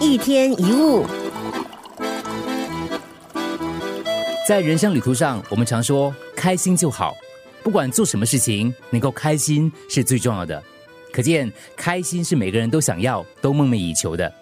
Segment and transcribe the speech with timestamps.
[0.00, 1.04] 一天一物，
[4.46, 7.16] 在人生旅途上，我们常说开心就好，
[7.64, 10.62] 不管做什么事情，能够开心是最重要的。
[11.12, 14.32] 可见，开心是每个人都想要、都梦寐以求的。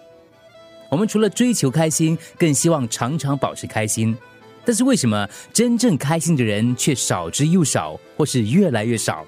[0.89, 4.15] 我们除了追求开心，更希望常常保持开心。
[4.63, 9.25] 但是，为什么真正开心的人却少之又少，或是越来越少？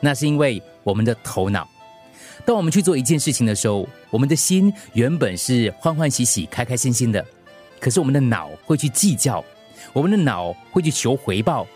[0.00, 1.68] 那是因为我们的头脑。
[2.46, 7.22] 当我们去做一件事情的时候，我们的心原本是欢欢喜喜、开开心心的，
[7.80, 9.44] 可是我们的脑会去计较，
[9.92, 11.66] 我们的脑会去求回报。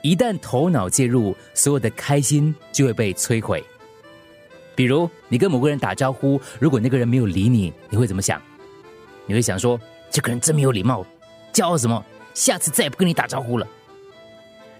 [0.00, 3.62] 一旦头脑介入，所有的开心就会被摧毁。
[4.74, 8.40] 比如，你跟某个人打招呼，如果那个人没有理你，你会怎么想？
[9.26, 9.78] 你会想说
[10.10, 11.06] ：“这个人真没有礼貌，
[11.52, 12.02] 骄傲什么？
[12.32, 13.68] 下次再也不跟你打招呼了。”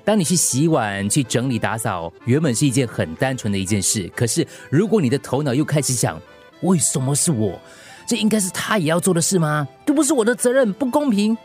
[0.04, 4.10] 当你去洗碗、去整理打扫，原本是一件很单纯的一件事。
[4.16, 6.20] 可是，如果你的头脑又开始想：
[6.62, 7.58] 为什么是我？
[8.06, 9.66] 这应该是他也要做的事吗？
[9.86, 11.36] 这不是我的责任，不公平。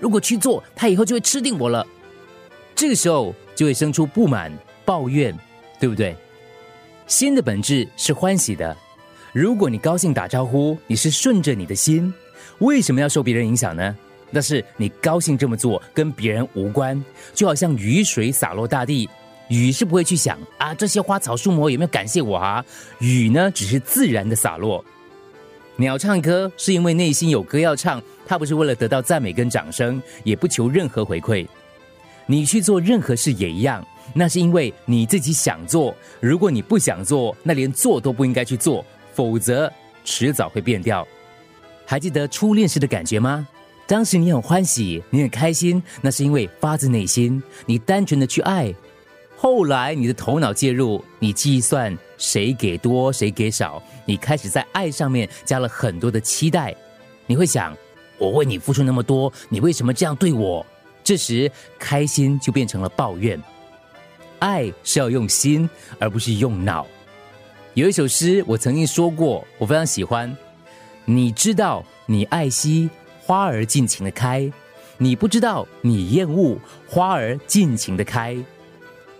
[0.00, 1.86] 如果去做，他以后就会吃定我了。
[2.74, 4.50] 这个时候就会生出不满、
[4.84, 5.36] 抱怨，
[5.78, 6.16] 对不对？
[7.06, 8.76] 心的本质是欢喜的。
[9.32, 12.12] 如果你高兴打招呼，你是顺着你的心，
[12.60, 13.96] 为什么要受别人影响呢？
[14.30, 17.02] 那是你高兴这么做，跟别人无关。
[17.34, 19.08] 就好像雨水洒落大地，
[19.48, 22.64] 雨是不会去想啊，这些花草树木有没有感谢我啊？
[22.98, 24.84] 雨呢，只是自然的洒落。
[25.76, 31.46] 鸟唱歌是因为内心有歌要唱，它不是为了得到赞美跟掌声，也不求任何回馈。
[32.26, 35.94] 你去做任何事也一样，那是因为你自己想做。
[36.20, 38.84] 如果你不想做，那连做都不应该去做，
[39.14, 39.72] 否则
[40.04, 41.06] 迟早会变掉。
[41.86, 43.46] 还记得初恋时的感觉吗？
[43.88, 48.72] 当时你很欢喜，你很开心，那是因为发自内心，你单纯的去爱。
[49.34, 56.76] 后来你的头脑介入，你计算谁给多谁给少，你开始在爱上面加了很多的期待。
[57.26, 57.74] 你会想，
[58.18, 60.64] 我为你付出那么多，你为什么这样对我？
[61.02, 63.42] 这时开心就变成了抱怨。
[64.40, 65.68] 爱是要用心，
[65.98, 66.86] 而不是用脑。
[67.72, 70.36] 有一首诗我曾经说过，我非常喜欢。
[71.06, 72.90] 你知道，你爱惜。
[73.28, 74.50] 花儿尽情的开，
[74.96, 76.56] 你不知道你厌恶
[76.88, 78.34] 花儿尽情的开。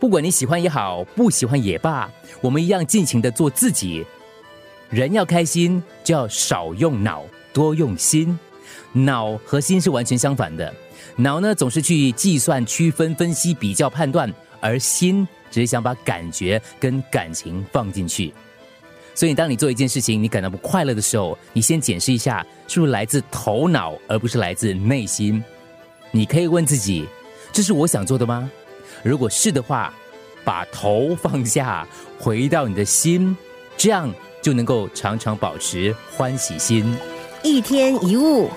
[0.01, 2.11] 不管你喜欢也好，不喜欢也罢，
[2.41, 4.07] 我们一样尽情的做自己。
[4.89, 8.39] 人要开心，就要少用脑，多用心。
[8.95, 10.75] 脑和心是完全相反的。
[11.17, 18.33] 脑呢总是去计算、区分、分析、比较、判断，而心只是想把感觉跟感情放进去。
[19.19, 25.43] 所以，当你做一件事情，你感到不快乐的时候，你先检视一下，是不是来自头脑，而不是来自内心。
[26.13, 27.05] 你可以问自己：
[27.53, 28.49] 这是我想做的吗？
[29.03, 29.93] 如果是的话，
[30.45, 31.85] 把头放下，
[32.17, 33.37] 回到你的心，
[33.77, 34.09] 这样
[34.41, 36.97] 就能够常常保持欢喜心。
[37.43, 38.49] 一天一物。